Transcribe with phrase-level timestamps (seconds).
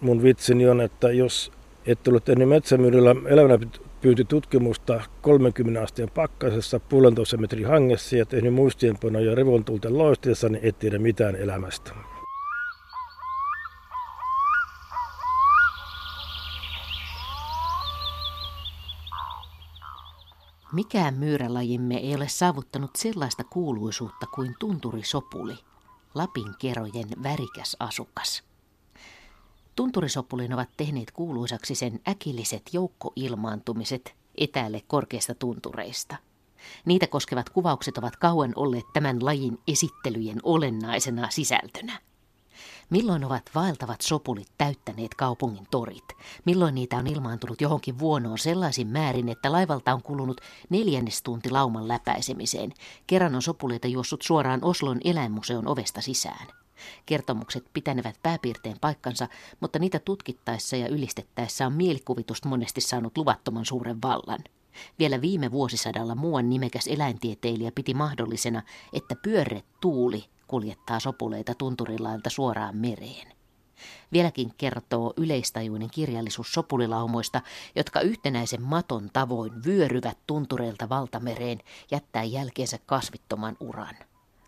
[0.00, 1.52] Mun vitsini on, että jos
[1.86, 3.58] et ole tehnyt metsämyydellä elävänä
[4.00, 10.98] pyytitutkimusta 30 asteen pakkasessa puolentoista metrin hangessa ja tehnyt muistiinpanoja revontulten loisteessa, niin et tiedä
[10.98, 11.92] mitään elämästä.
[20.72, 25.54] Mikään myyrälajimme ei ole saavuttanut sellaista kuuluisuutta kuin tunturisopuli,
[26.14, 28.47] Lapin kerojen värikäs asukas.
[29.78, 36.16] Tunturisopulin ovat tehneet kuuluisaksi sen äkilliset joukkoilmaantumiset etäälle korkeista tuntureista.
[36.84, 42.00] Niitä koskevat kuvaukset ovat kauan olleet tämän lajin esittelyjen olennaisena sisältönä.
[42.90, 46.08] Milloin ovat vaeltavat sopulit täyttäneet kaupungin torit?
[46.44, 52.72] Milloin niitä on ilmaantunut johonkin vuonoon sellaisin määrin, että laivalta on kulunut neljännestunti lauman läpäisemiseen?
[53.06, 56.46] Kerran on sopuleita juossut suoraan Oslon eläinmuseon ovesta sisään.
[57.06, 59.28] Kertomukset pitänevät pääpiirteen paikkansa,
[59.60, 64.44] mutta niitä tutkittaessa ja ylistettäessä on mielikuvitus monesti saanut luvattoman suuren vallan.
[64.98, 68.62] Vielä viime vuosisadalla muuan nimekäs eläintieteilijä piti mahdollisena,
[68.92, 73.38] että pyörre tuuli kuljettaa sopuleita tunturilailta suoraan mereen.
[74.12, 77.40] Vieläkin kertoo yleistajuinen kirjallisuus sopulilaumoista,
[77.76, 81.58] jotka yhtenäisen maton tavoin vyöryvät tuntureilta valtamereen
[81.90, 83.94] jättää jälkeensä kasvittoman uran.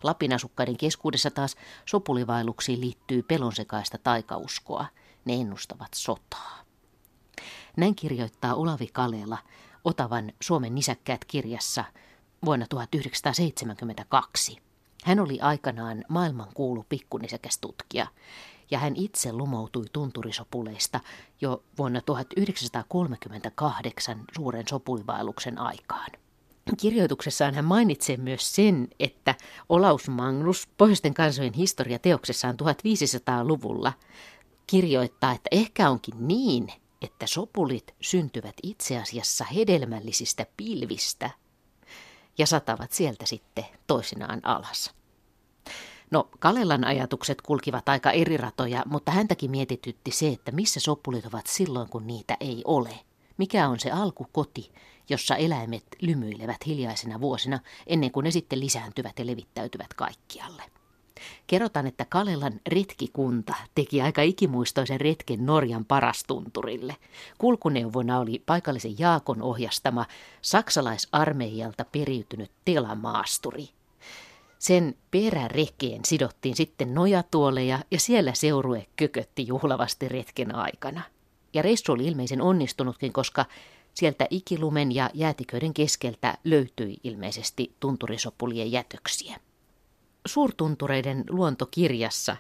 [0.02, 1.56] Lapin asukkaiden keskuudessa taas
[1.86, 4.86] sopulivailuksiin liittyy pelonsekaista taikauskoa.
[5.24, 6.64] Ne ennustavat sotaa.
[7.76, 9.38] Näin kirjoittaa Olavi Kalela
[9.84, 11.84] Otavan Suomen nisäkkäät kirjassa
[12.44, 14.58] vuonna 1972.
[15.04, 18.06] Hän oli aikanaan maailman kuulu pikkunisäkäs tutkija,
[18.70, 21.00] ja hän itse lumoutui tunturisopuleista
[21.40, 26.10] jo vuonna 1938 suuren sopulivaelluksen aikaan.
[26.76, 29.34] Kirjoituksessaan hän mainitsee myös sen, että
[29.68, 33.92] Olaus Magnus Pohjoisten kansojen historia teoksessaan 1500-luvulla
[34.66, 36.68] kirjoittaa, että ehkä onkin niin,
[37.02, 41.30] että sopulit syntyvät itse asiassa hedelmällisistä pilvistä
[42.38, 44.94] ja satavat sieltä sitten toisinaan alas.
[46.10, 51.46] No, Kalelan ajatukset kulkivat aika eri ratoja, mutta häntäkin mietitytti se, että missä sopulit ovat
[51.46, 53.09] silloin, kun niitä ei ole.
[53.40, 54.72] Mikä on se alkukoti,
[55.08, 60.62] jossa eläimet lymyilevät hiljaisina vuosina ennen kuin ne sitten lisääntyvät ja levittäytyvät kaikkialle.
[61.46, 66.96] Kerrotaan, että Kalelan retkikunta teki aika ikimuistoisen retken Norjan parastunturille.
[67.38, 70.06] Kulkuneuvona oli paikallisen Jaakon ohjastama
[70.42, 73.68] saksalaisarmeijalta periytynyt telamaasturi.
[74.58, 81.02] Sen perärekeen sidottiin sitten nojatuoleja ja siellä seurue kökötti juhlavasti retken aikana.
[81.54, 83.44] Ja reissu oli ilmeisen onnistunutkin, koska
[83.94, 89.40] sieltä ikilumen ja jäätiköiden keskeltä löytyi ilmeisesti tunturisopulien jätöksiä.
[90.26, 92.36] Suurtuntureiden luontokirjassa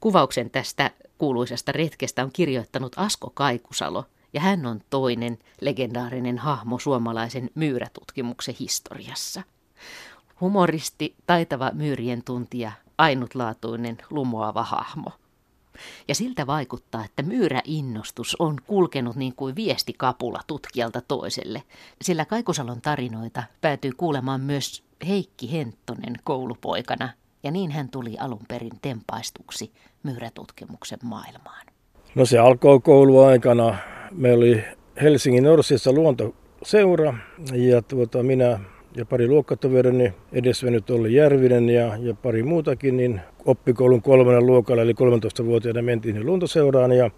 [0.00, 7.50] kuvauksen tästä kuuluisasta retkestä on kirjoittanut Asko Kaikusalo, ja hän on toinen legendaarinen hahmo suomalaisen
[7.54, 9.42] myyrätutkimuksen historiassa.
[10.40, 15.10] Humoristi, taitava myyrien tuntija, ainutlaatuinen, lumoava hahmo.
[16.08, 21.62] Ja siltä vaikuttaa, että myyräinnostus on kulkenut niin kuin viestikapula tutkijalta toiselle,
[22.02, 27.08] sillä Kaikusalon tarinoita päätyy kuulemaan myös Heikki Henttonen koulupoikana,
[27.42, 29.72] ja niin hän tuli alun perin tempaistuksi
[30.02, 31.66] myyrätutkimuksen maailmaan.
[32.14, 33.78] No se alkoi kouluaikana.
[34.10, 34.64] Meillä oli
[35.02, 37.14] Helsingin Norsissa luontoseura
[37.52, 38.60] ja tuota, minä
[38.96, 44.92] ja pari luokkatoverini, edesvennyt Olli Järvinen ja, ja pari muutakin, niin oppikoulun kolmannen luokalla, eli
[44.92, 47.10] 13-vuotiaana mentiin luontoseuraan ja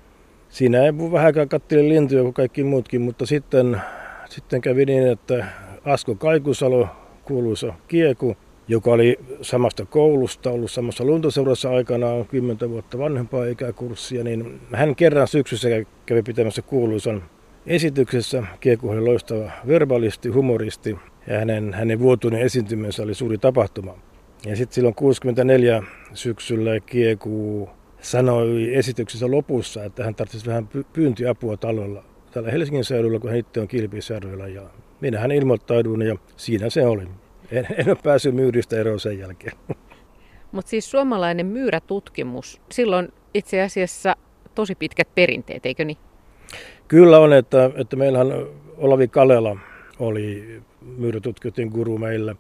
[0.48, 3.80] siinä ei vähäkään katteli lintuja kuin kaikki muutkin, mutta sitten,
[4.28, 5.46] sitten kävi niin, että
[5.84, 6.88] Asko Kaikusalo,
[7.24, 8.36] kuuluisa kieku,
[8.68, 15.28] joka oli samasta koulusta, ollut samassa luontoseurassa aikanaan 10 vuotta vanhempaa ikäkurssia, niin hän kerran
[15.28, 15.68] syksyssä
[16.06, 17.22] kävi pitämässä kuuluisan
[17.66, 18.42] esityksessä.
[18.60, 23.98] Kieku oli loistava verbalisti, humoristi ja hänen, hänen vuotuinen esiintymisensä oli suuri tapahtuma.
[24.47, 25.82] Ja sitten silloin 64
[26.14, 27.69] syksyllä Kieku
[28.00, 33.60] sanoi esityksessä lopussa, että hän tarvitsisi vähän pyyntiapua talolla täällä Helsingin seudulla, kun hän itse
[33.60, 34.48] on Kilpisjärvellä.
[34.48, 34.62] Ja
[35.00, 37.03] minä hän ilmoittauduin ja siinä se oli.
[37.50, 39.56] En, en ole päässyt myyristä eroon sen jälkeen.
[40.53, 44.16] Mutta siis suomalainen myyrätutkimus, silloin itse asiassa
[44.54, 45.98] tosi pitkät perinteet, eikö niin?
[46.88, 48.32] Kyllä on, että, että meillähän
[48.76, 49.56] Olavi Kalela
[49.98, 50.60] oli
[50.96, 52.36] myyrätutkijoiden guru meillä.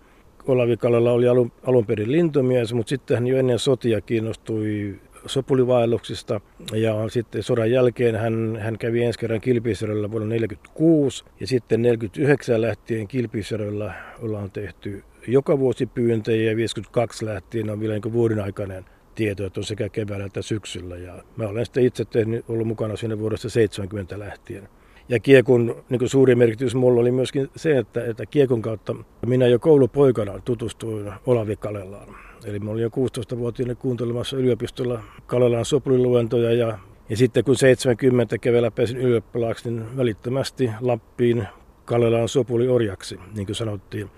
[0.46, 6.40] Olavi Kalela oli alun, alun perin lintumies, mutta sitten hän jo ennen sotia kiinnostui sopulivaelluksista
[6.72, 12.60] ja sitten sodan jälkeen hän, hän kävi ensi kerran Kilpisjärvellä vuonna 1946 ja sitten 1949
[12.60, 18.84] lähtien Kilpisjärvellä ollaan tehty joka vuosi pyyntejä ja 52 lähtien on vielä niin vuoden aikainen
[19.14, 20.96] tietoja, että on sekä keväällä että syksyllä.
[20.96, 24.68] Ja mä olen sitten itse tehnyt, ollut mukana siinä vuodesta 70 lähtien.
[25.08, 28.94] Ja kiekon niin suuri merkitys mulla oli myöskin se, että, että kiekon kautta
[29.26, 32.16] minä jo koulupoikana tutustuin Olavi Kalelaan.
[32.44, 36.78] Eli mä olin jo 16-vuotiaana kuuntelemassa yliopistolla Kalelan sopuliluentoja ja,
[37.08, 41.48] ja sitten kun 70 keväällä pääsin ylioppilaaksi, niin välittömästi Lappiin
[41.84, 44.10] Kalelan sopuli orjaksi, niin kuin sanottiin,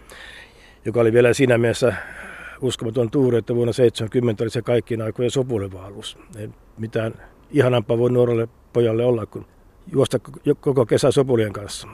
[0.84, 1.94] joka oli vielä siinä mielessä
[2.60, 6.18] uskomaton tuuri, että vuonna 70 oli se kaikkien aikojen sopulivaellus.
[6.38, 6.48] Ei
[6.78, 7.14] mitään
[7.50, 9.44] ihanampaa voi nuorelle pojalle olla kuin
[9.92, 10.18] juosta
[10.60, 11.88] koko kesä sopulien kanssa.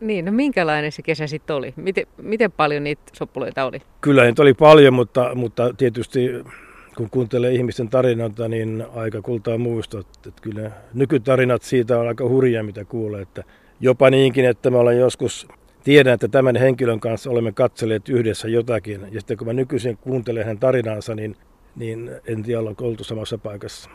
[0.00, 1.74] Niin, no minkälainen se kesä sitten oli?
[1.76, 3.82] Miten, miten paljon niitä sopuleita oli?
[4.00, 6.30] Kyllä niitä oli paljon, mutta, mutta tietysti
[6.96, 10.06] kun kuuntelee ihmisten tarinoita, niin aika kultaa muistot.
[10.26, 13.22] Että kyllä nykytarinat siitä on aika hurjia, mitä kuulee.
[13.22, 13.44] Että
[13.80, 15.48] jopa niinkin, että mä olen joskus,
[15.84, 19.00] tiedän, että tämän henkilön kanssa olemme katselleet yhdessä jotakin.
[19.12, 21.36] Ja sitten kun mä nykyisin kuuntelen hänen tarinansa, niin,
[21.76, 23.90] niin en tiedä, ollaanko oltu samassa paikassa.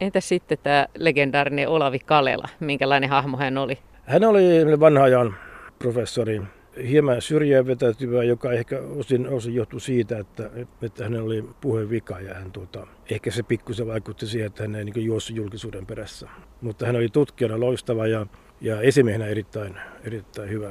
[0.00, 2.48] Entä sitten tämä legendaarinen Olavi Kalela?
[2.60, 3.78] Minkälainen hahmo hän oli?
[4.04, 5.34] Hän oli vanha ajan
[5.78, 6.42] professori,
[6.88, 10.50] hieman syrjään vetäytyvä, joka ehkä osin, osin johtui siitä, että,
[10.82, 14.84] että hänellä oli puhevika ja hän, tuota, ehkä se pikkusen vaikutti siihen, että hän ei
[14.84, 16.28] niin juossut julkisuuden perässä.
[16.60, 18.26] Mutta hän oli tutkijana loistava ja,
[18.60, 20.70] ja esimiehenä erittäin, erittäin hyvä.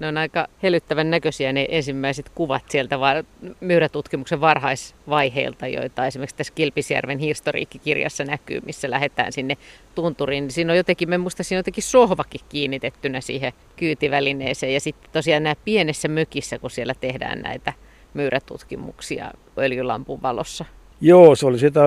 [0.00, 3.24] Ne on aika hellyttävän näköisiä ne ensimmäiset kuvat sieltä var-
[3.60, 9.56] myyrätutkimuksen varhaisvaiheilta, joita esimerkiksi tässä Kilpisjärven historiikkikirjassa näkyy, missä lähdetään sinne
[9.94, 10.50] tunturiin.
[10.50, 14.74] Siinä on jotenkin, me muista siinä on jotenkin sohvakin kiinnitettynä siihen kyytivälineeseen.
[14.74, 17.72] Ja sitten tosiaan nämä pienessä mökissä, kun siellä tehdään näitä
[18.14, 20.64] myyrätutkimuksia öljylampun valossa.
[21.00, 21.80] Joo, se oli sitä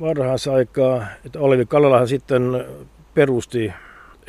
[0.00, 2.42] varhaisaikaa, että Olivi Kallalahan sitten
[3.14, 3.72] perusti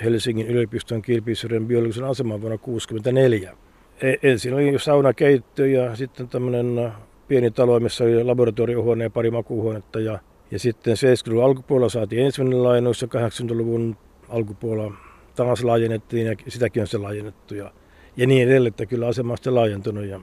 [0.03, 3.57] Helsingin yliopiston Kilpisjärven biologisen aseman vuonna 1964.
[4.01, 6.93] E, ensin oli saunakeitto ja sitten tämmöinen äh,
[7.27, 9.99] pieni talo, missä oli laboratoriohuone ja pari makuuhuonetta.
[9.99, 10.19] Ja,
[10.51, 13.97] ja sitten 70-luvun alkupuolella saatiin ensimmäinen laajennus ja 80-luvun
[14.29, 14.93] alkupuolella
[15.35, 17.55] taas laajennettiin ja sitäkin on se laajennettu.
[17.55, 17.71] Ja,
[18.17, 20.05] ja niin edelleen, että kyllä asema on sitten laajentunut.
[20.05, 20.21] Ja...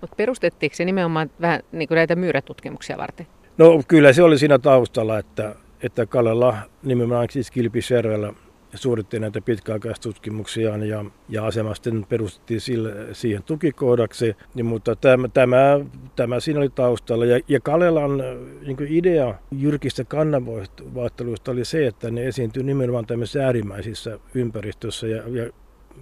[0.00, 3.26] Mutta perustettiinko se nimenomaan vähän niin kuin näitä myyrätutkimuksia varten?
[3.58, 8.32] No kyllä se oli siinä taustalla, että, että Kalella nimenomaan siis Kilpisjärvellä
[8.74, 14.36] suoritti näitä pitkäaikaistutkimuksiaan ja, ja asema sitten perustettiin sille, siihen tukikoodaksi.
[14.54, 15.80] Niin, mutta tämä, tämä,
[16.16, 17.24] tämä siinä oli taustalla.
[17.24, 18.18] Ja, ja Kalelan
[18.66, 25.06] niin idea jyrkistä kannanvaihteluista oli se, että ne esiintyy nimenomaan tämmöisissä äärimmäisissä ympäristössä.
[25.06, 25.50] Ja, ja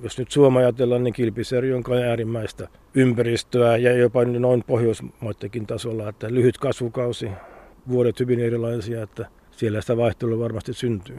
[0.02, 6.34] jos nyt Suomi ajatellaan, niin Kilpiseri on äärimmäistä ympäristöä ja jopa noin Pohjoismaittekin tasolla, että
[6.34, 7.30] lyhyt kasvukausi,
[7.88, 11.16] vuodet hyvin erilaisia, että siellä sitä vaihtelua varmasti syntyy.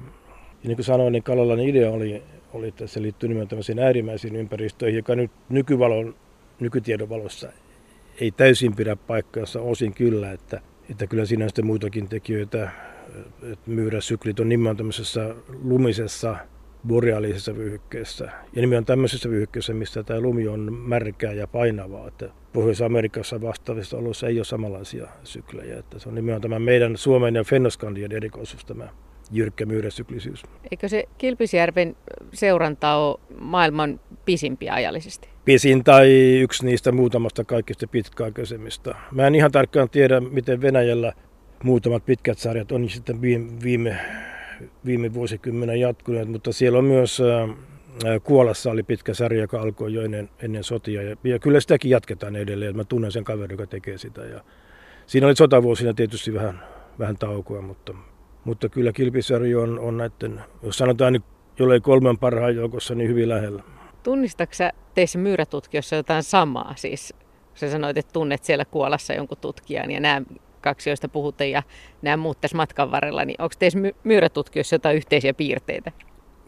[0.63, 2.24] Ja niin kuin sanoin, niin Kalalan idea oli,
[2.54, 6.16] oli, että se liittyy nimenomaan tämmöisiin äärimmäisiin ympäristöihin, joka nyt nykyvalon,
[6.60, 7.52] nykytiedon valossa
[8.22, 12.72] ei täysin pidä paikkaansa osin kyllä, että, että kyllä siinä on sitten muitakin tekijöitä,
[13.44, 16.36] että myyräsyklit on nimenomaan tämmöisessä lumisessa
[16.88, 18.25] boreaalisessa vyöhykkeessä.
[18.25, 22.07] Ja nimenomaan tämmöisessä vyöhykkeessä, missä tämä lumi on märkää ja painavaa.
[22.07, 25.80] Että Pohjois-Amerikassa vastaavissa oloissa ei ole samanlaisia syklejä.
[25.80, 28.90] Että se on nimenomaan tämä meidän Suomen ja Fennoskandian erikoisuus tämä
[29.31, 30.44] jyrkkä myyräsyklisyys.
[30.72, 31.95] Eikö se Kilpisjärven
[32.33, 35.30] seuranta ole maailman pisimpiä ajallisesti?
[35.45, 38.95] Pisin tai yksi niistä muutamasta kaikista pitkäaikaisemmista.
[39.12, 41.13] Mä en ihan tarkkaan tiedä, miten Venäjällä
[41.63, 43.98] muutamat pitkät sarjat on sitten viime, viime,
[44.86, 47.21] viime vuosikymmenen jatkuneet, mutta siellä on myös
[48.23, 51.02] Kuolassa oli pitkä sarja, joka alkoi jo ennen, ennen sotia.
[51.02, 52.78] Ja, ja kyllä sitäkin jatketaan edelleen.
[52.78, 54.21] Mä tunnen sen kaverin, joka tekee sitä.
[54.21, 54.42] Ja
[55.06, 56.64] siinä oli sotavuosina tietysti vähän,
[57.00, 57.94] vähän taukoa, mutta
[58.45, 61.24] mutta kyllä Kilpisarju on, on näiden, jos sanotaan nyt
[61.60, 63.64] jollei kolmen parhaan joukossa, niin hyvin lähellä.
[64.04, 66.74] Tunnistatko sä teissä myyrätutkijossa jotain samaa?
[66.76, 67.14] Siis
[67.54, 70.21] sä sanoit, että tunnet siellä Kuolassa jonkun tutkijan ja nämä
[70.62, 71.64] kaksi, joista puhutte ja
[72.02, 75.92] nämä muut tässä matkan varrella, niin onko teissä my- myyrätutkijossa jotain yhteisiä piirteitä?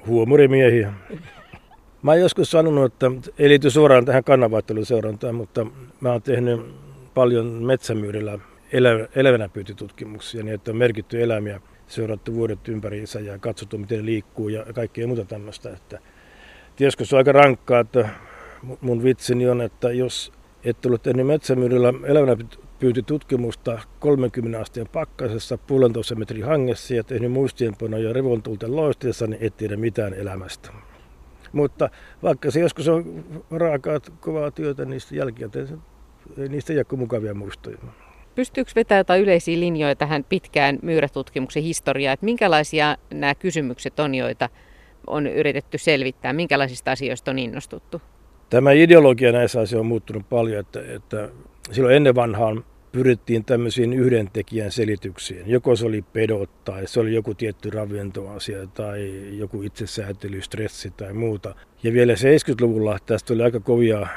[0.07, 0.93] Huumorimiehiä.
[2.01, 4.85] Mä oon joskus sanonut, että ei liity suoraan tähän kannanvaihtelun
[5.33, 5.65] mutta
[6.01, 6.61] mä oon tehnyt
[7.13, 8.39] paljon metsämyyrillä
[8.73, 14.05] elä, elävänä pyytitutkimuksia, niin että on merkitty eläimiä seurattu vuodet ympäriinsä ja katsottu, miten ne
[14.05, 15.69] liikkuu ja kaikkea muuta tämmöistä.
[15.69, 15.99] Että,
[16.75, 18.09] tiesikö se on aika rankkaa, että
[18.81, 22.35] mun vitsini on, että jos et ole tehnyt metsämyydellä elävänä
[22.79, 29.77] pyytitutkimusta 30 asteen pakkasessa puolentoista metrin hangessa ja tehnyt muistienpanoja revontulten loisteessa, niin et tiedä
[29.77, 30.69] mitään elämästä.
[31.51, 31.89] Mutta
[32.49, 35.81] se joskus on raakaa, kovaa työtä, niistä jälkikäteen
[36.49, 37.77] niistä ei jää mukavia muistoja.
[38.35, 44.49] Pystyykö vetämään jotain yleisiä linjoja tähän pitkään myyrätutkimuksen historiaan, että minkälaisia nämä kysymykset on, joita
[45.07, 48.01] on yritetty selvittää, minkälaisista asioista on innostuttu?
[48.49, 51.29] Tämä ideologia näissä asioissa on muuttunut paljon, että, että
[51.71, 55.43] silloin ennen vanhaan pyrittiin tämmöisiin yhden tekijän selityksiin.
[55.45, 61.13] Joko se oli pedot tai se oli joku tietty ravintoasia tai joku itsesäätely, stressi tai
[61.13, 61.55] muuta.
[61.83, 64.07] Ja vielä 70-luvulla tästä oli aika kovia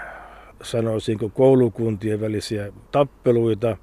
[0.63, 3.77] sanoisinko koulukuntien välisiä tappeluita.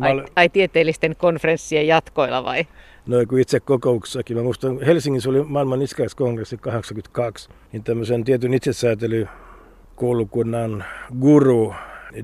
[0.00, 2.66] Ai, ai tieteellisten konferenssien jatkoilla vai?
[3.06, 4.36] No kun itse kokouksessakin.
[4.36, 10.84] Mä muistan, Helsingissä oli maailman iskaiskongressi 82, niin tämmöisen tietyn itsesäätelykoulukunnan
[11.20, 11.74] guru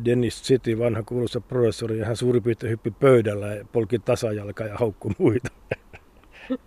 [0.05, 4.77] Dennis City, vanha kuuluisa professori, ja hän suurin piirtein hyppi pöydällä ja polki tasajalkaa ja
[4.77, 5.50] haukkui muita.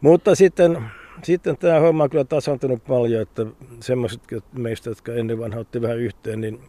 [0.00, 0.84] Mutta sitten,
[1.22, 3.46] sitten tämä homma on kyllä tasantunut paljon, että
[3.80, 4.20] semmoiset
[4.52, 6.60] meistä, jotka ennen vanha otti vähän yhteen, niin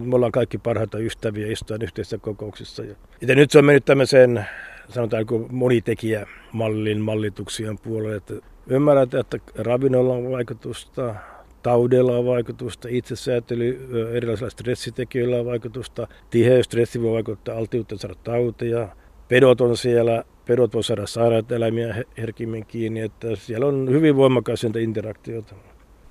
[0.00, 2.82] me ollaan kaikki parhaita ystäviä istuen yhteisissä kokouksissa.
[3.20, 4.46] Ja nyt se on mennyt tämmöiseen,
[4.88, 8.34] sanotaanko monitekijämallin mallituksien puolelle, että
[8.66, 11.14] ymmärrät, että ravinnolla on vaikutusta,
[11.62, 18.88] taudeilla on vaikutusta, itsesäätely, erilaisilla stressitekijöillä on vaikutusta, tiheys, stressi voi vaikuttaa altiuteen saada tauteja,
[19.28, 24.64] pedot on siellä, pedot voi saada sairaat eläimiä herkimmin kiinni, että siellä on hyvin voimakas
[24.64, 25.54] interaktiota.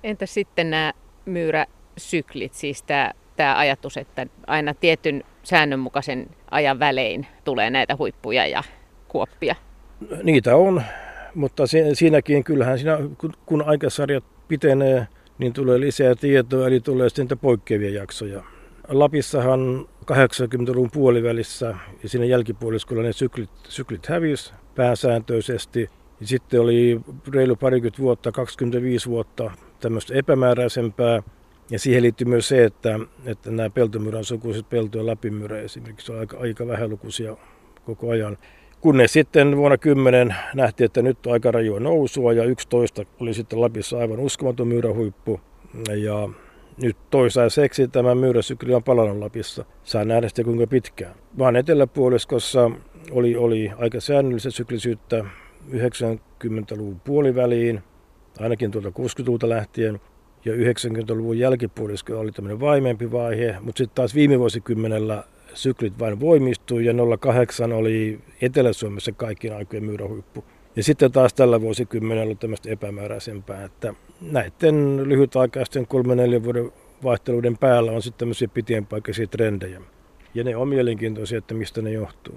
[0.03, 0.93] Entä sitten nämä
[1.25, 3.11] myyräsyklit, siis tämä,
[3.41, 8.63] tämä ajatus, että aina tietyn säännönmukaisen ajan välein tulee näitä huippuja ja
[9.07, 9.55] kuoppia?
[10.24, 10.81] Niitä on,
[11.36, 12.98] mutta siinäkin kyllähän siinä,
[13.45, 15.07] kun aikasarjat pitenee,
[15.38, 18.43] niin tulee lisää tietoa, eli tulee sitten poikkeavia jaksoja.
[18.88, 25.89] Lapissahan 80-luvun puolivälissä ja siinä jälkipuoliskolla ne syklit, syklit hävisi pääsääntöisesti.
[26.19, 27.01] Ja sitten oli
[27.33, 31.24] reilu parikymmentä vuotta, 25 vuotta tämmöistä epämääräisempää.
[31.71, 36.19] Ja siihen liittyy myös se, että, että nämä peltomyrän sukuiset pelto- ja läpimyrä esimerkiksi on
[36.19, 37.37] aika, aika vähälukuisia
[37.85, 38.37] koko ajan.
[38.81, 43.61] Kunnes sitten vuonna 10 nähtiin, että nyt on aika rajua nousua ja 11 oli sitten
[43.61, 45.41] Lapissa aivan uskomaton myyrähuippu.
[45.95, 46.29] Ja
[46.81, 49.65] nyt toisaiseksi tämä myyräsykli on palannut Lapissa.
[49.83, 51.15] Saa nähdä sitten kuinka pitkään.
[51.37, 52.71] Vaan eteläpuoliskossa
[53.11, 55.25] oli, oli aika säännöllistä syklisyyttä
[55.69, 57.83] 90-luvun puoliväliin,
[58.39, 59.99] ainakin tuolta 60-luvulta lähtien.
[60.45, 66.86] Ja 90-luvun jälkipuolisko oli tämmöinen vaimempi vaihe, mutta sitten taas viime vuosikymmenellä syklit vain voimistui
[66.86, 70.43] ja 08 oli Etelä-Suomessa kaikkien aikojen myyrähuippu.
[70.75, 76.71] Ja sitten taas tällä vuosikymmenellä ollut tämmöistä epämääräisempää, että näiden lyhytaikaisten kolme neljän vuoden
[77.03, 79.81] vaihteluiden päällä on sitten tämmöisiä pitienpaikkaisia trendejä.
[80.33, 82.36] Ja ne on mielenkiintoisia, että mistä ne johtuu.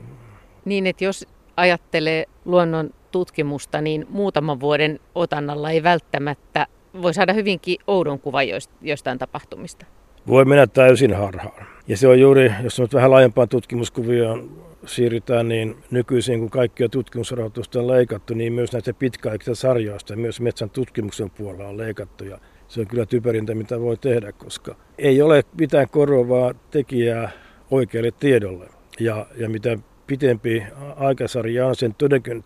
[0.64, 6.66] Niin, että jos ajattelee luonnon tutkimusta, niin muutaman vuoden otannalla ei välttämättä
[7.02, 8.44] voi saada hyvinkin oudon kuvan
[8.82, 9.86] jostain tapahtumista.
[10.26, 11.66] Voi mennä täysin harhaan.
[11.88, 17.80] Ja se on juuri, jos nyt vähän laajempaan tutkimuskuvioon siirrytään, niin nykyisin kun kaikkia tutkimusrahoitusta
[17.80, 22.24] on leikattu, niin myös näitä pitkäaikaisista sarjoista myös metsän tutkimuksen puolella on leikattu.
[22.24, 27.30] Ja se on kyllä typerintä, mitä voi tehdä, koska ei ole mitään korvaavaa tekijää
[27.70, 28.66] oikealle tiedolle.
[29.00, 30.62] Ja, ja mitä pitempi
[30.96, 31.94] aikasarja on, sen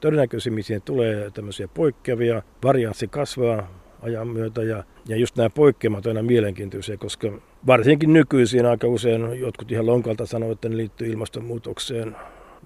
[0.00, 3.68] todennäköisimmin tulee tämmöisiä poikkeavia, varianssi kasvaa
[4.02, 7.32] ajan myötä ja, ja just nämä poikkeamat on aina mielenkiintoisia, koska
[7.66, 12.16] varsinkin nykyisin aika usein jotkut ihan lonkalta sanovat, että ne liittyy ilmastonmuutokseen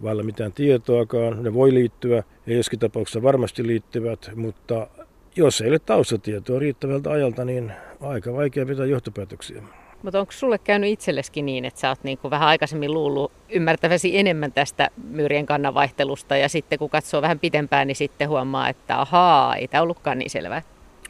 [0.02, 1.42] vailla mitään tietoakaan.
[1.42, 4.88] Ne voi liittyä ja joskin tapauksessa varmasti liittyvät, mutta
[5.36, 9.62] jos ei ole taustatietoa riittävältä ajalta, niin aika vaikea pitää johtopäätöksiä.
[10.02, 14.18] Mutta onko sulle käynyt itselleskin niin, että sä oot niin kuin vähän aikaisemmin luullut ymmärtäväsi
[14.18, 19.56] enemmän tästä myyrien kannanvaihtelusta ja sitten kun katsoo vähän pitempään, niin sitten huomaa, että ahaa,
[19.56, 20.62] ei tämä ollutkaan niin selvää?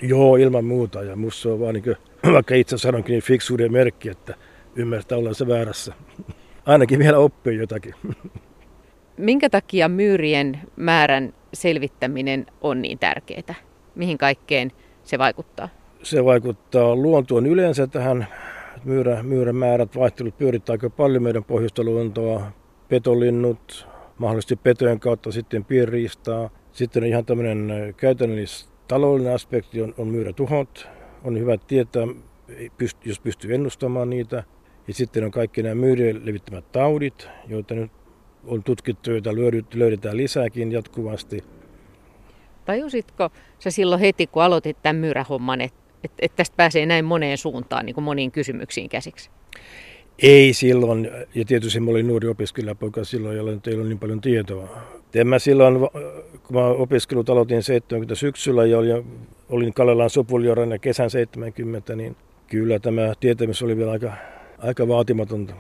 [0.03, 1.03] Joo, ilman muuta.
[1.03, 1.97] Ja musta on vaan niin kuin,
[2.35, 4.35] vaikka itse sanonkin, niin fiksuuden merkki, että
[4.77, 5.95] ymmärtää se väärässä.
[6.67, 7.95] Ainakin vielä oppii jotakin.
[9.17, 13.55] Minkä takia myyrien määrän selvittäminen on niin tärkeää?
[13.95, 14.73] Mihin kaikkeen
[15.05, 15.69] se vaikuttaa?
[16.03, 18.27] Se vaikuttaa luontoon yleensä tähän.
[18.85, 22.53] Myyrä, myyrän määrät vaihtelut pyörittää aika paljon meidän pohjoista luontoa.
[22.89, 26.51] Petolinnut, mahdollisesti petojen kautta sitten pienriistaa.
[26.73, 30.89] Sitten on ihan tämmöinen käytännöllistä taloudellinen aspekti on, on myydä tuhot.
[31.25, 32.03] On hyvä tietää,
[33.05, 34.45] jos pystyy ennustamaan niitä.
[34.89, 37.93] Ja sitten on kaikki nämä myyrien levittämät taudit, joita nyt
[38.47, 39.31] on tutkittu, joita
[39.75, 41.45] löydetään lisääkin jatkuvasti.
[42.65, 47.39] Tajusitko sä silloin heti, kun aloitit tämän myyrähomman, että et, et tästä pääsee näin moneen
[47.39, 49.31] suuntaan, niin kuin moniin kysymyksiin käsiksi?
[50.23, 54.79] Ei silloin, ja tietysti mä olin nuori opiskelijapoika silloin, jolloin ei ollut niin paljon tietoa.
[55.14, 55.79] En mä silloin,
[56.43, 59.07] kun mä opiskelut aloitin 70 syksyllä ja olin,
[59.49, 64.12] olin Kalelan sopuliorana kesän 70, niin kyllä tämä tietämys oli vielä aika,
[64.59, 65.55] aika vaatimatonta.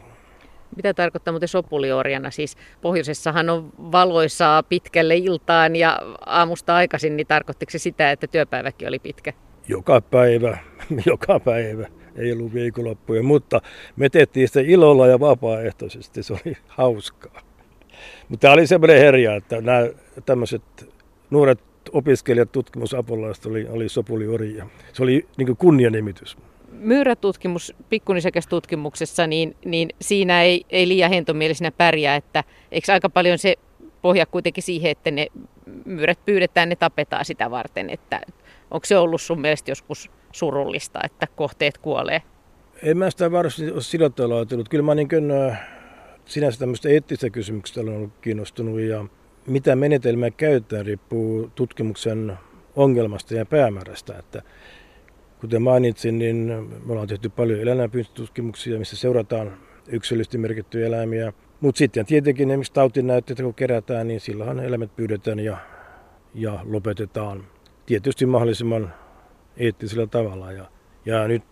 [0.76, 2.30] Mitä tarkoittaa muuten sopuliorjana?
[2.30, 8.88] Siis pohjoisessahan on valoisaa pitkälle iltaan ja aamusta aikaisin, niin tarkoittiko se sitä, että työpäiväkin
[8.88, 9.32] oli pitkä?
[9.68, 10.58] Joka päivä,
[11.06, 11.88] joka päivä.
[12.16, 13.60] Ei ollut viikonloppuja, mutta
[13.96, 17.42] me tehtiin sitä ilolla ja vapaaehtoisesti, se oli hauskaa.
[18.28, 19.86] Mutta tämä oli semmoinen herja, että nämä
[20.26, 20.62] tämmöiset
[21.30, 21.60] nuoret
[21.92, 24.66] opiskelijat, tutkimusapulaiset oli, oli Sopuli Orja.
[24.92, 26.36] Se oli niin kunnianimitys.
[26.72, 33.38] Myyrätutkimus pikkunisekäs tutkimuksessa, niin, niin siinä ei, ei liian hentomielisenä pärjää, että eikö aika paljon
[33.38, 33.56] se
[34.02, 35.26] pohja kuitenkin siihen, että ne
[35.84, 38.20] myyrät pyydetään, ne tapetaan sitä varten, että
[38.72, 42.22] onko se ollut sun mielestä joskus surullista, että kohteet kuolee?
[42.82, 44.68] En mä sitä varsinaisesti ole sillä tavalla ajatellut.
[44.68, 45.32] Kyllä mä niin kuin,
[46.24, 49.04] sinänsä tämmöistä eettistä kysymyksistä olen ollut kiinnostunut ja
[49.46, 52.38] mitä menetelmää käytetään riippuu tutkimuksen
[52.76, 54.18] ongelmasta ja päämäärästä.
[54.18, 54.42] Että
[55.40, 56.36] kuten mainitsin, niin
[56.86, 59.56] me ollaan tehty paljon eläinpyyntitutkimuksia, missä seurataan
[59.88, 61.32] yksilöllisesti merkittyjä eläimiä.
[61.60, 65.56] Mutta sitten tietenkin esimerkiksi tautinäytteitä kun kerätään, niin silloin eläimet pyydetään ja,
[66.34, 67.44] ja lopetetaan
[67.86, 68.92] tietysti mahdollisimman
[69.56, 70.52] eettisellä tavalla.
[70.52, 70.64] Ja,
[71.06, 71.42] ja nyt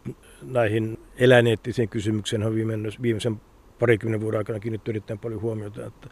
[0.43, 2.55] näihin eläineettisiin kysymyksiin on
[3.03, 3.41] viimeisen
[3.79, 5.87] parikymmenen vuoden aikana kiinnitetty erittäin paljon huomiota.
[5.87, 6.09] Että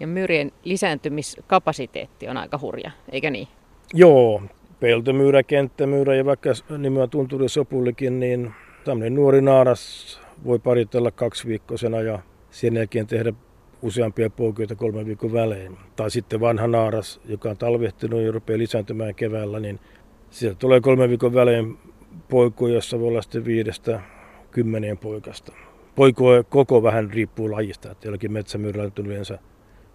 [0.00, 3.48] ja myrien lisääntymiskapasiteetti on aika hurja, eikä niin?
[3.94, 4.42] Joo,
[4.80, 12.00] peltomyyrä, kenttämyyrä ja vaikka nimeä tunturi sopullikin, niin tämmöinen nuori naaras voi paritella kaksi viikkoisena
[12.00, 12.18] ja
[12.50, 13.32] sen jälkeen tehdä
[13.84, 15.76] useampia poikioita kolmen viikon välein.
[15.96, 19.80] Tai sitten vanha naaras, joka on talvehtinut ja rupeaa lisääntymään keväällä, niin
[20.30, 21.78] sieltä tulee kolmen viikon välein
[22.28, 24.00] poikoja, jossa voi olla sitten viidestä
[24.50, 25.52] kymmeneen poikasta.
[25.94, 29.38] Poikoja koko vähän riippuu lajista, että jollakin metsämyyrällä on yleensä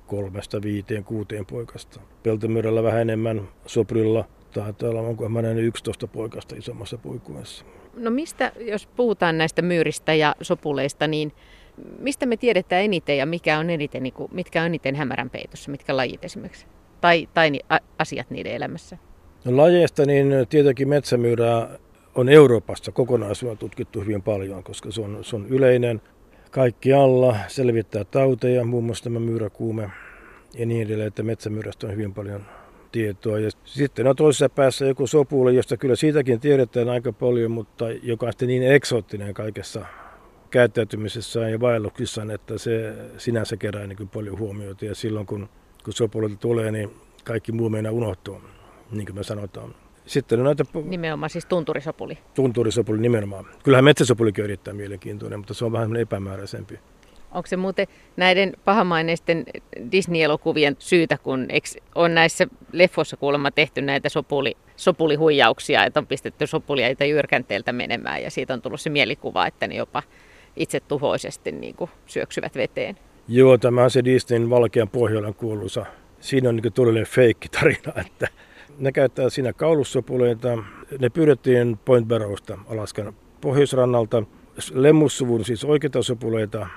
[0.07, 1.99] kolmesta viiteen kuuteen poikasta.
[2.23, 7.65] Peltomyrällä vähän enemmän, Soprilla taitaa olla, onko mä 11 poikasta isommassa poikuessa.
[7.93, 11.31] No mistä, jos puhutaan näistä myyristä ja sopuleista, niin
[11.99, 15.71] mistä me tiedetään eniten ja mikä on eniten, niin kuin, mitkä on eniten hämärän peitossa,
[15.71, 16.65] mitkä lajit esimerkiksi?
[17.01, 17.51] Tai, tai
[17.99, 18.97] asiat niiden elämässä?
[19.45, 21.69] No lajeista niin tietenkin metsämyyrää
[22.15, 26.01] on Euroopassa kokonaisuudessaan tutkittu hyvin paljon, koska se on, se on yleinen
[26.51, 29.89] kaikkialla, selvittää tauteja, muun muassa tämä myyräkuume
[30.57, 32.41] ja niin edelleen, että metsämyyrästä on hyvin paljon
[32.91, 33.39] tietoa.
[33.39, 38.25] Ja sitten on toisessa päässä joku sopuli, josta kyllä siitäkin tiedetään aika paljon, mutta joka
[38.25, 39.85] on sitten niin eksoottinen kaikessa
[40.51, 44.85] käyttäytymisessään ja vaelluksissaan, että se sinänsä kerää niin paljon huomiota.
[44.85, 45.49] Ja silloin kun,
[45.83, 46.89] kun sopulilta tulee, niin
[47.23, 48.41] kaikki muu meinaa unohtuu,
[48.91, 49.75] niin kuin me sanotaan.
[50.05, 50.65] Sitten on näitä...
[50.83, 52.17] Nimenomaan siis tunturisopuli.
[52.33, 53.45] Tunturisopuli nimenomaan.
[53.63, 56.79] Kyllähän metsäsopulikin on erittäin mielenkiintoinen, mutta se on vähän epämääräisempi.
[57.31, 59.45] Onko se muuten näiden pahamaineisten
[59.91, 61.47] Disney-elokuvien syytä, kun
[61.95, 68.31] on näissä leffoissa kuulemma tehty näitä sopuli, sopulihuijauksia, että on pistetty sopulia jyrkänteeltä menemään ja
[68.31, 70.03] siitä on tullut se mielikuva, että ne jopa
[70.59, 72.97] itse tuhoisesti niin kuin syöksyvät veteen.
[73.27, 75.85] Joo, tämä on se Disneyn Valkean Pohjolan kuuluisa.
[76.19, 78.27] Siinä on niin todellinen feikki tarina, että
[78.79, 80.63] ne käyttää siinä kaulussopuleita.
[80.99, 84.23] Ne pyydettiin Point Barrowsta Alaskan pohjoisrannalta.
[84.73, 86.67] Lemmussuvun siis oikeita sopuleita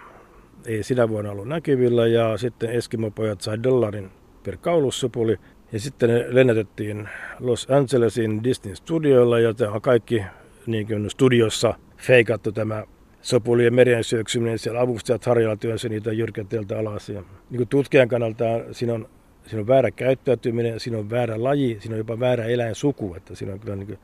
[0.66, 4.11] ei sinä vuonna ollut näkyvillä ja sitten Eskimopojat sai dollarin
[4.45, 5.37] per kaulussopuli.
[5.73, 7.09] Ja sitten ne lennätettiin
[7.40, 10.25] Los Angelesin Disney studioilla ja tämä on kaikki
[10.66, 12.85] niin kuin studiossa feikattu tämä
[13.22, 14.58] sopulien merien syöksyminen.
[14.58, 17.08] Siellä avustajat harjalla työnsä niitä jyrkänteeltä alas.
[17.08, 19.08] Ja niin kuin tutkijan kannalta siinä on
[19.46, 23.52] siinä on väärä käyttäytyminen, siinä on väärä laji, siinä on jopa väärä eläinsuku, että siinä
[23.52, 23.98] on kyllä niin kuin,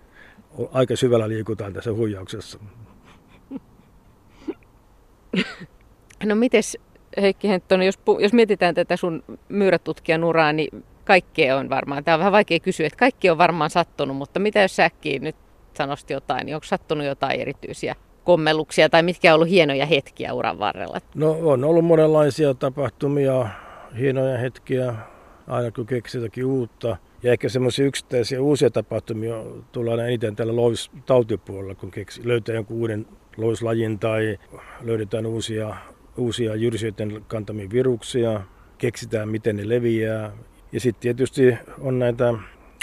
[0.72, 2.59] aika syvällä liikutaan tässä huijauksessa.
[6.24, 6.78] No mites
[7.20, 12.18] Heikki Henttonen, jos, jos mietitään tätä sun myyrätutkijan uraa, niin kaikkea on varmaan, tämä on
[12.18, 15.37] vähän vaikea kysyä, että kaikki on varmaan sattunut, mutta mitä jos säkkiin nyt
[15.74, 17.96] sanosti jotain, niin onko sattunut jotain erityisiä
[18.29, 21.01] kommelluksia tai mitkä on ollut hienoja hetkiä uran varrella?
[21.14, 23.49] No on ollut monenlaisia tapahtumia,
[23.99, 24.95] hienoja hetkiä,
[25.47, 26.97] aina kun keksii jotakin uutta.
[27.23, 29.35] Ja ehkä semmoisia yksittäisiä uusia tapahtumia
[29.73, 34.38] tullaan eniten tällä loistautipuolella, kun keksi, löytää jonkun uuden loislajin tai
[34.81, 35.77] löydetään uusia,
[36.17, 38.41] uusia jyrsijöiden kantamia viruksia,
[38.79, 40.33] keksitään miten ne leviää.
[40.73, 42.35] Ja sitten tietysti on näitä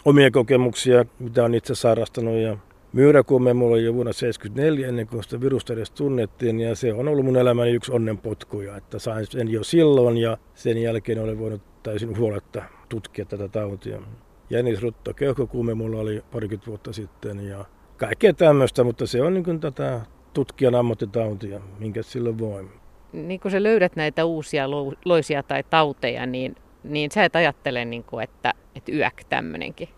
[0.05, 2.57] omia kokemuksia, mitä on itse sairastanut ja
[2.95, 7.07] Myyräkuume mulla oli jo vuonna 1974 ennen kuin sitä virusta edes tunnettiin ja se on
[7.07, 11.61] ollut mun elämäni yksi onnenpotkuja, että sain sen jo silloin ja sen jälkeen olen voinut
[11.83, 14.01] täysin huoletta tutkia tätä tautia.
[14.49, 17.65] Jänisrutto, keuhkokuume mulla oli parikymmentä vuotta sitten ja
[17.97, 20.01] kaikkea tämmöistä, mutta se on niin kuin tätä
[20.33, 22.67] tutkijan ammattitautia, minkä silloin voi.
[23.13, 24.69] Niin kun sä löydät näitä uusia
[25.05, 29.89] loisia tai tauteja, niin, niin sä et ajattele, niin kuin, että, että yäk tämmöinenkin.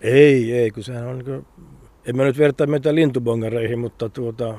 [0.00, 1.46] Ei, ei, kun sehän on niin
[2.08, 4.54] en mä nyt vertaa meitä lintubongareihin, mutta tuota,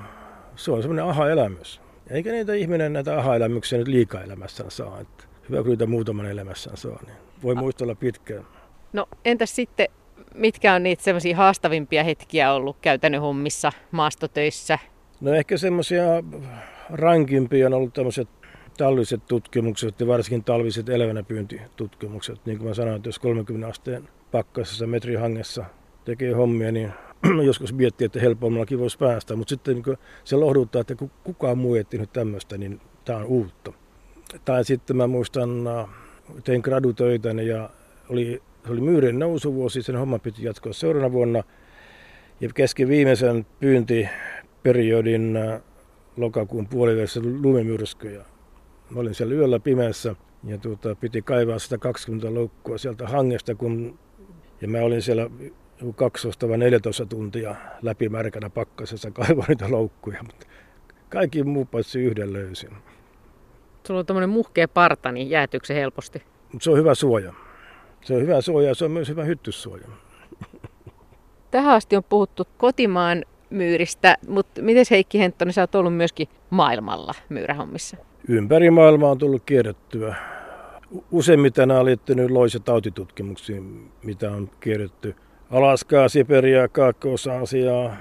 [0.55, 1.81] se on semmoinen aha-elämys.
[2.09, 4.99] Eikä niitä ihminen näitä aha-elämyksiä nyt liikaa elämässään saa.
[4.99, 8.45] Että hyvä, kun niitä muutaman elämässään saa, niin voi muistella pitkään.
[8.93, 9.87] No entäs sitten
[10.33, 14.79] mitkä on niitä semmoisia haastavimpia hetkiä ollut käytännön hommissa, maastotöissä?
[15.21, 16.03] No ehkä semmoisia
[16.89, 18.27] rankimpia on ollut tämmöiset
[18.77, 22.45] talviset tutkimukset ja varsinkin talviset elävänäpyyntitutkimukset.
[22.45, 25.65] Niin kuin mä sanoin, että jos 30 asteen pakkasessa metrihangessa
[26.05, 26.93] tekee hommia, niin
[27.45, 29.35] joskus miettii, että helpommallakin voisi päästä.
[29.35, 33.73] Mutta sitten niin se lohduttaa, että kukaan muu ei nyt tämmöistä, niin tämä on uutta.
[34.45, 35.89] Tai sitten mä muistan, äh,
[36.43, 37.69] tein gradutöitä ja
[38.09, 41.43] oli, se oli myyrin nousuvuosi, sen homma piti jatkaa seuraavana vuonna.
[42.41, 45.61] Ja kesken viimeisen pyyntiperiodin äh,
[46.17, 48.25] lokakuun puolivälissä lumimyrskyjä.
[48.89, 53.99] Mä olin siellä yöllä pimeässä ja tuota, piti kaivaa 120 loukkua sieltä hangesta, kun,
[54.61, 55.29] ja mä olin siellä
[55.95, 60.45] 12 vai 14 tuntia läpimärkänä pakkasessa kaivaa niitä loukkuja, mutta
[61.09, 62.69] kaikki muu paitsi yhden löysin.
[63.87, 66.23] Sulla on tämmöinen muhkea parta, niin jäätyykö se helposti?
[66.53, 67.33] Mutta se on hyvä suoja.
[68.01, 69.87] Se on hyvä suoja ja se on myös hyvä hyttyssuoja.
[71.51, 77.13] Tähän asti on puhuttu kotimaan myyristä, mutta miten Heikki Henttonen, sä oot ollut myöskin maailmalla
[77.29, 77.97] myyrähommissa?
[78.27, 80.15] Ympäri maailmaa on tullut kierrettyä.
[81.11, 85.15] Useimmiten nämä on liittynyt lois- ja tautitutkimuksiin, mitä on kierretty.
[85.49, 87.95] Alaskaa, Siberiaa, Kaakkois-Aasiaa,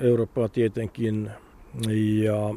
[0.00, 1.30] Eurooppaa tietenkin.
[2.22, 2.54] Ja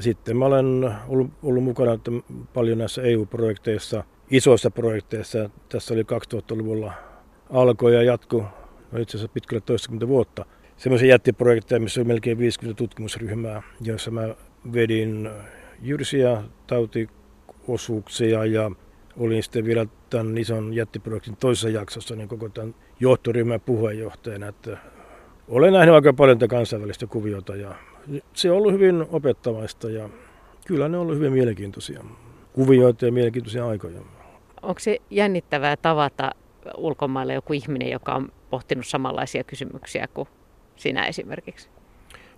[0.00, 1.98] sitten mä olen ollut, ollut mukana
[2.54, 5.50] paljon näissä EU-projekteissa, isoissa projekteissa.
[5.68, 6.92] Tässä oli 2000-luvulla
[7.50, 8.44] alkoi ja jatku,
[8.92, 10.44] no itse asiassa pitkälle toistakymmentä vuotta.
[10.76, 14.34] Semmoisia jättiprojekteja, missä oli melkein 50 tutkimusryhmää, joissa mä
[14.72, 15.30] vedin
[15.82, 18.70] jyrsiä tautiosuuksia ja
[19.16, 24.46] olin sitten vielä tämän ison jättiprojektin toisessa jaksossa niin koko tämän johtoryhmän puheenjohtajana.
[24.46, 24.78] Että
[25.48, 27.74] olen nähnyt aika paljon tätä kansainvälistä kuviota ja
[28.32, 30.08] se on ollut hyvin opettavaista ja
[30.66, 32.04] kyllä ne on ollut hyvin mielenkiintoisia
[32.52, 34.00] kuvioita ja mielenkiintoisia aikoja.
[34.62, 36.30] Onko se jännittävää tavata
[36.76, 40.28] ulkomaille joku ihminen, joka on pohtinut samanlaisia kysymyksiä kuin
[40.76, 41.68] sinä esimerkiksi?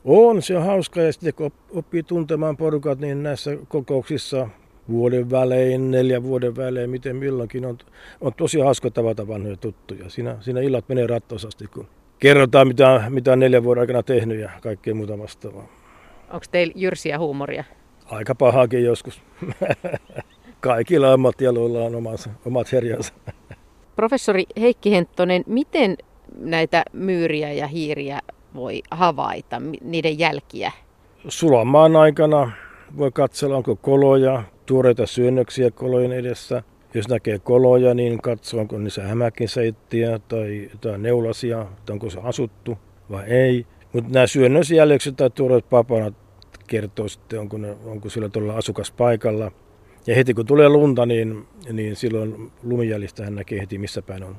[0.05, 4.49] On, se on hauska ja sitten kun oppii tuntemaan porukat, niin näissä kokouksissa
[4.89, 7.79] vuoden välein, neljän vuoden välein, miten milloinkin on,
[8.21, 10.11] on tosi hauska tavata vanhoja tuttuja.
[10.11, 11.87] Siinä, siinä illat menee rattosasti, kun
[12.19, 15.67] kerrotaan, mitä, mitä on neljän vuoden aikana tehnyt ja kaikkea muuta vastaavaa.
[16.31, 17.65] Onko teillä jyrsiä huumoria?
[18.07, 19.23] Aika pahaakin joskus.
[20.61, 23.15] Kaikilla ammattialoilla on omat, omat herjansa.
[23.97, 25.97] Professori Heikki Henttonen, miten
[26.39, 28.21] näitä myyriä ja hiiriä
[28.55, 30.73] voi havaita, niiden jälkiä?
[31.29, 32.53] Sulamaan aikana
[32.99, 36.63] voi katsella, onko koloja, tuoreita syönnöksiä kolojen edessä.
[36.95, 42.79] Jos näkee koloja, niin katsoo, onko niissä hämäkinseittiä tai jotain neulasia, tai onko se asuttu
[43.11, 43.67] vai ei.
[43.93, 46.15] Mutta nämä syönnösjäljekset tai tuoreet papanat
[46.67, 49.53] kertoo sitten, onko, ne, onko sillä todella asukas paikalla.
[50.07, 54.37] Ja heti kun tulee lunta, niin, niin silloin lumijäljistä hän näkee heti, missä päin on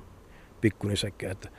[0.61, 1.31] pikkunisäkkä.
[1.31, 1.49] Että,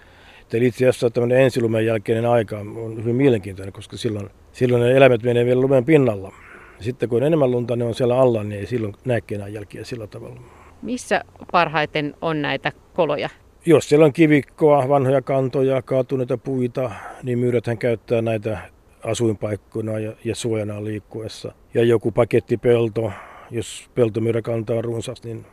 [0.52, 5.22] eli itse asiassa tämmöinen ensilumen jälkeinen aika on hyvin mielenkiintoinen, koska silloin, silloin ne eläimet
[5.22, 6.32] menee vielä lumen pinnalla.
[6.80, 9.84] Sitten kun on enemmän lunta, ne on siellä alla, niin ei silloin näkään enää jälkiä
[9.84, 10.40] sillä tavalla.
[10.82, 13.28] Missä parhaiten on näitä koloja?
[13.66, 16.90] Jos siellä on kivikkoa, vanhoja kantoja, kaatuneita puita,
[17.22, 18.58] niin myyräthän käyttää näitä
[19.04, 21.52] asuinpaikkoina ja, ja suojana liikkuessa.
[21.74, 23.12] Ja joku pakettipelto,
[23.50, 25.46] jos peltomyyrä on runsas, niin,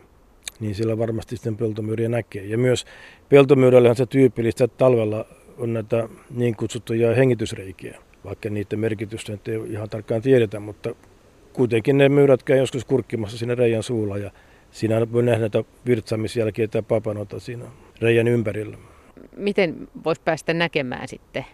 [0.60, 2.44] niin siellä varmasti sitten peltomyyriä näkee.
[2.44, 2.86] Ja myös
[3.30, 5.26] peltomyyrällähän se tyypillistä, että talvella
[5.58, 10.96] on näitä niin kutsuttuja hengitysreikiä, vaikka niiden merkitystä ei ihan tarkkaan tiedetä, mutta
[11.54, 14.32] kuitenkin ne myyrät käy joskus kurkkimassa sinne reijän suulla ja
[14.72, 17.66] siinä voi nähdä näitä virtsaamisjälkiä tai papanota siinä
[18.02, 18.78] reijän ympärillä.
[19.38, 21.46] Miten voisi päästä näkemään sitten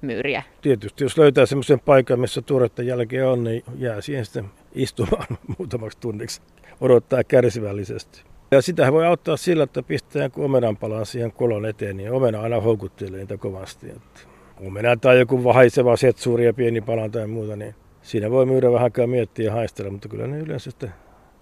[0.00, 0.42] myyriä?
[0.62, 5.26] Tietysti jos löytää semmoisen paikan, missä tuoretta jälkeä on, niin jää siihen sitten istumaan
[5.58, 6.40] muutamaksi tunniksi.
[6.80, 8.22] Odottaa kärsivällisesti.
[8.50, 12.60] Ja sitä voi auttaa sillä, että pistää joku omenanpalan siihen kolon eteen, niin omena aina
[12.60, 13.90] houkuttelee niitä kovasti.
[13.90, 14.20] Että
[14.66, 18.84] omena tai joku vahaiseva setsuuri ja pieni pala tai muuta, niin siinä voi myydä vähän
[18.84, 20.90] aikaa miettiä ja haistella, mutta kyllä ne yleensä sitten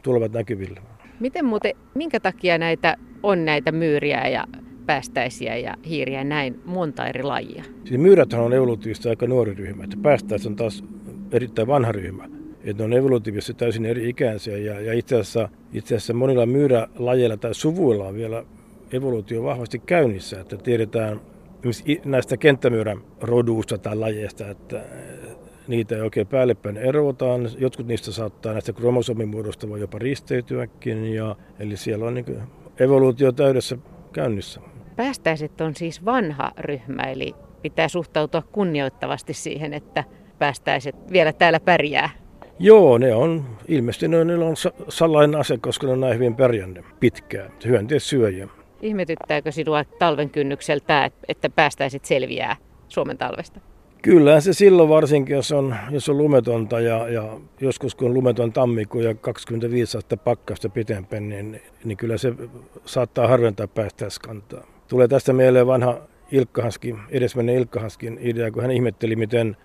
[0.03, 0.81] tulevat näkyville.
[1.21, 4.45] Miten muuten, minkä takia näitä on näitä myyriä ja
[4.87, 7.65] päästäisiä ja hiiriä näin monta eri lajia?
[7.85, 10.85] Siis myyräthän on evolutiivisesti aika nuori ryhmä, että päästäis on taas
[11.33, 12.29] erittäin vanha ryhmä.
[12.65, 17.37] Että ne on evolutiivisesti täysin eri ikäisiä ja, ja itse, asiassa, itse asiassa monilla myyrälajeilla
[17.37, 18.45] tai suvuilla on vielä
[18.93, 21.21] evoluutio vahvasti käynnissä, että tiedetään
[22.05, 24.85] näistä kenttämyyrän roduista tai lajeista, että
[25.71, 27.49] niitä ei oikein päällepäin erotaan.
[27.59, 32.43] Jotkut niistä saattaa näistä kromosomimuodosta voi jopa risteytyäkin, ja, eli siellä on niin
[32.81, 33.79] evoluutio täydessä
[34.13, 34.61] käynnissä.
[34.97, 40.05] Päästäiset on siis vanha ryhmä, eli pitää suhtautua kunnioittavasti siihen, että
[40.39, 42.11] päästäiset vielä täällä pärjää.
[42.59, 44.57] Joo, ne on, ilmeisesti ne, niillä on
[44.89, 47.53] salainen ase, koska ne on näin hyvin pärjännyt pitkään,
[47.99, 48.49] syöjä.
[48.83, 52.57] Ihmetyttääkö sinua talven kynnykseltä, että päästäisit selviää
[52.89, 53.61] Suomen talvesta?
[54.03, 58.53] Kyllä se silloin varsinkin, jos on, jos on lumetonta ja, ja joskus kun on lumeton
[58.53, 62.35] tammikuu ja 25 astetta pakkasta pitempään, niin, niin kyllä se
[62.85, 64.67] saattaa harventaa päästäiskantaa.
[64.89, 69.57] Tulee tästä mieleen vanha Ilkka Hanskin, edesmenneen Ilkka Hanskin idea, kun hän ihmetteli, miten,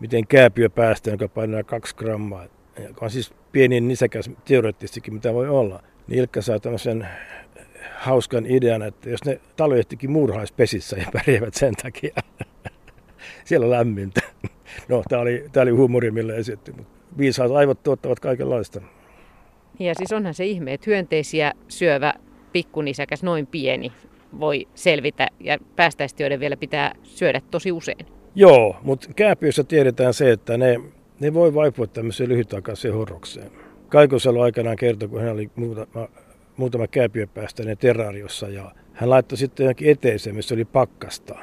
[0.00, 2.44] miten kääpiö päästään, joka painaa kaksi grammaa,
[2.88, 5.82] joka on siis pieni nisäkäs teoreettisestikin, mitä voi olla.
[6.06, 7.08] Niin Ilkka saa tämmöisen
[7.94, 12.14] hauskan idean, että jos ne talvehtikin muurhaispesissä ja pärjäävät sen takia,
[13.48, 14.20] siellä on lämmintä.
[14.88, 18.80] No, tämä oli, tämä oli huumori, millä esitti, mutta viisaat aivot tuottavat kaikenlaista.
[19.78, 22.14] Ja siis onhan se ihme, että hyönteisiä syövä
[22.52, 23.92] pikkunisäkäs noin pieni
[24.40, 28.06] voi selvitä ja päästäistiöiden vielä pitää syödä tosi usein.
[28.34, 30.80] Joo, mutta kääpiössä tiedetään se, että ne,
[31.20, 33.50] ne voi vaipua tämmöiseen lyhytaikaiseen horrokseen.
[33.88, 36.08] Kaikosalo aikanaan kertoi, kun hän oli muutama,
[36.56, 41.38] muutama kääpiöpäästäinen terrariossa ja hän laittoi sitten johonkin eteiseen, missä oli pakkasta.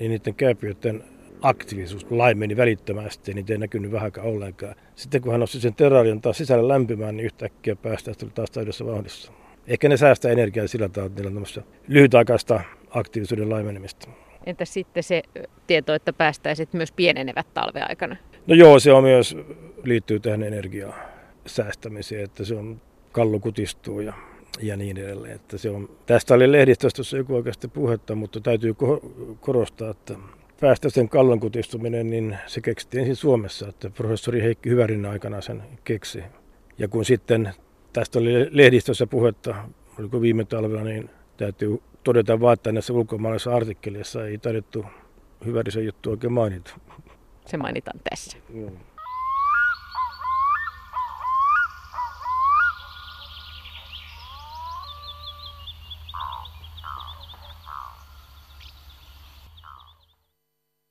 [0.00, 1.04] Niin niiden kääpiöiden
[1.42, 4.74] aktiivisuus laimeni välittömästi, niin ei näkynyt vähänkään ollenkaan.
[4.94, 8.86] Sitten kun hän nosti sen terrarion taas sisällä lämpimään, niin yhtäkkiä päästä tuli taas täydessä
[8.86, 9.32] vauhdissa.
[9.66, 14.08] Ehkä ne säästää energiaa sillä tavalla, että niillä on lyhytaikaista aktiivisuuden laimenemista.
[14.46, 15.22] Entä sitten se
[15.66, 18.16] tieto, että päästäisit myös pienenevät talveaikana?
[18.46, 19.36] No joo, se on myös,
[19.84, 20.96] liittyy tähän energiaa
[21.46, 22.80] säästämiseen, että se on
[23.12, 24.12] kallo kutistuu ja,
[24.62, 25.34] ja niin edelleen.
[25.34, 28.74] Että se on, tästä oli lehdistössä joku oikeasti puhetta, mutta täytyy
[29.40, 30.14] korostaa, että
[30.60, 36.22] päästösten kallon kutistuminen, niin se keksittiin ensin Suomessa, että professori Heikki Hyvärin aikana sen keksi.
[36.78, 37.52] Ja kun sitten
[37.92, 39.54] tästä oli lehdistössä puhetta,
[39.98, 44.84] oliko viime talvella, niin täytyy todeta vaan, että näissä ulkomaalaisissa artikkeleissa ei taidettu
[45.44, 46.70] Hyvärisen juttu oikein mainita.
[47.46, 48.38] Se mainitaan tässä.
[48.54, 48.70] Joo.